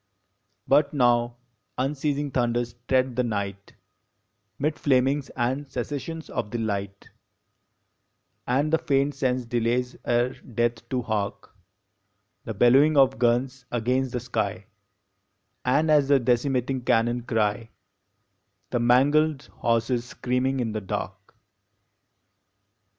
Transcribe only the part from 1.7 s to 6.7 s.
unceasing thunders tread the night, Mid flamings and cessations of the